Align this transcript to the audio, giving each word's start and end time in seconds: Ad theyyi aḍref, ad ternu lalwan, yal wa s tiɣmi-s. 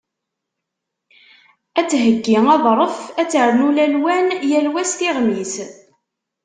Ad 1.79 1.87
theyyi 2.01 2.37
aḍref, 2.55 2.99
ad 3.21 3.27
ternu 3.31 3.69
lalwan, 3.75 4.27
yal 4.49 4.67
wa 4.73 4.83
s 4.89 4.91
tiɣmi-s. 4.97 5.55